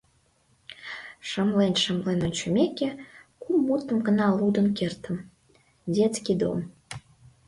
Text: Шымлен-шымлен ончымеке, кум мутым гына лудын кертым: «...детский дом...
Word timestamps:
Шымлен-шымлен 1.29 2.19
ончымеке, 2.27 2.89
кум 3.41 3.55
мутым 3.67 3.99
гына 4.07 4.27
лудын 4.37 4.67
кертым: 4.77 5.17
«...детский 5.95 6.37
дом... 6.41 6.59